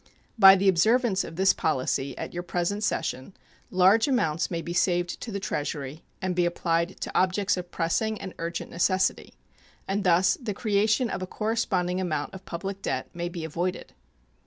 [0.39, 3.35] By the observance of this policy at your present session
[3.69, 8.19] large amounts may be saved to the Treasury and be applied to objects of pressing
[8.19, 9.35] and urgent necessity,
[9.87, 13.93] and thus the creation of a corresponding amount of public debt may be avoided.